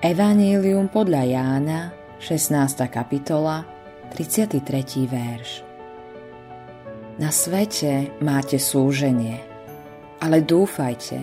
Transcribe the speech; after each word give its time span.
Evanílium 0.00 0.88
podľa 0.88 1.28
Jána, 1.28 1.92
16. 2.24 2.88
kapitola, 2.88 3.68
33. 4.08 4.64
verš. 5.04 5.60
Na 7.20 7.28
svete 7.28 8.08
máte 8.24 8.56
súženie, 8.56 9.44
ale 10.24 10.40
dúfajte, 10.40 11.20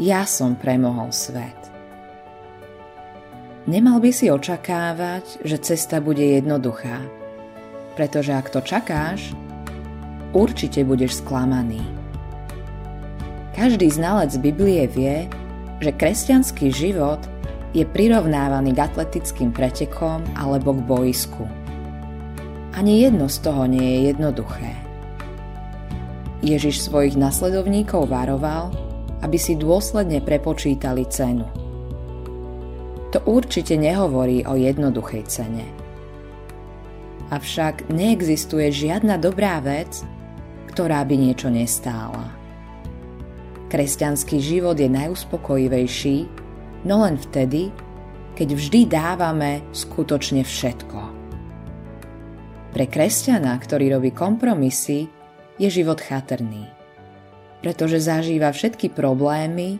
ja 0.00 0.24
som 0.24 0.56
premohol 0.56 1.12
svet. 1.12 1.60
Nemal 3.68 4.00
by 4.00 4.16
si 4.16 4.32
očakávať, 4.32 5.44
že 5.44 5.60
cesta 5.60 6.00
bude 6.00 6.24
jednoduchá, 6.24 7.04
pretože 8.00 8.32
ak 8.32 8.48
to 8.48 8.64
čakáš, 8.64 9.36
určite 10.32 10.88
budeš 10.88 11.20
sklamaný. 11.20 11.84
Každý 13.52 13.92
znalec 13.92 14.32
Biblie 14.40 14.88
vie, 14.88 15.28
že 15.84 15.92
kresťanský 15.92 16.72
život 16.72 17.20
je 17.70 17.86
prirovnávaný 17.86 18.74
k 18.74 18.82
atletickým 18.90 19.54
pretekom 19.54 20.26
alebo 20.34 20.74
k 20.74 20.80
boisku. 20.82 21.46
Ani 22.74 23.02
jedno 23.02 23.26
z 23.30 23.38
toho 23.42 23.66
nie 23.66 23.82
je 23.82 23.98
jednoduché. 24.14 24.72
Ježiš 26.40 26.88
svojich 26.88 27.20
nasledovníkov 27.20 28.08
varoval, 28.08 28.72
aby 29.20 29.36
si 29.36 29.54
dôsledne 29.54 30.24
prepočítali 30.24 31.04
cenu. 31.06 31.44
To 33.10 33.18
určite 33.26 33.76
nehovorí 33.76 34.46
o 34.46 34.54
jednoduchej 34.56 35.22
cene. 35.28 35.66
Avšak 37.30 37.90
neexistuje 37.92 38.70
žiadna 38.74 39.18
dobrá 39.20 39.60
vec, 39.62 40.02
ktorá 40.72 41.02
by 41.04 41.14
niečo 41.14 41.50
nestála. 41.50 42.32
Kresťanský 43.70 44.42
život 44.42 44.74
je 44.78 44.90
najuspokojivejší, 44.90 46.39
no 46.84 47.04
len 47.04 47.20
vtedy, 47.20 47.68
keď 48.36 48.48
vždy 48.56 48.80
dávame 48.88 49.60
skutočne 49.74 50.46
všetko. 50.46 51.00
Pre 52.70 52.86
kresťana, 52.86 53.52
ktorý 53.58 53.98
robí 53.98 54.14
kompromisy, 54.14 55.10
je 55.60 55.68
život 55.68 56.00
chatrný, 56.00 56.64
pretože 57.60 58.00
zažíva 58.00 58.48
všetky 58.54 58.94
problémy, 58.94 59.76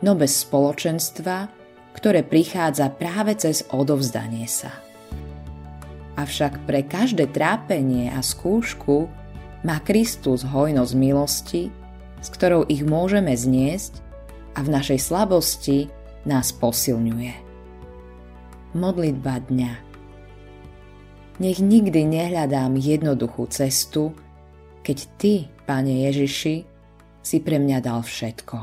no 0.00 0.16
bez 0.16 0.46
spoločenstva, 0.46 1.50
ktoré 1.92 2.22
prichádza 2.22 2.88
práve 2.94 3.34
cez 3.36 3.66
odovzdanie 3.74 4.46
sa. 4.46 4.70
Avšak 6.14 6.64
pre 6.64 6.86
každé 6.86 7.30
trápenie 7.34 8.10
a 8.10 8.22
skúšku 8.22 9.10
má 9.66 9.82
Kristus 9.82 10.46
hojnosť 10.46 10.92
milosti, 10.94 11.62
s 12.22 12.28
ktorou 12.30 12.66
ich 12.70 12.86
môžeme 12.86 13.34
zniesť 13.34 13.98
a 14.54 14.62
v 14.62 14.68
našej 14.74 14.98
slabosti 14.98 15.90
nás 16.28 16.52
posilňuje. 16.52 17.34
Modlitba 18.76 19.40
dňa 19.48 19.72
Nech 21.38 21.62
nikdy 21.62 22.04
nehľadám 22.04 22.76
jednoduchú 22.76 23.46
cestu, 23.48 24.10
keď 24.82 24.98
Ty, 25.16 25.34
Pane 25.64 26.04
Ježiši, 26.10 26.56
si 27.22 27.36
pre 27.40 27.62
mňa 27.62 27.78
dal 27.78 28.02
všetko. 28.02 28.58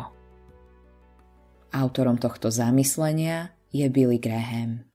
Autorom 1.72 2.20
tohto 2.20 2.52
zamyslenia 2.52 3.56
je 3.72 3.88
Billy 3.92 4.20
Graham. 4.20 4.95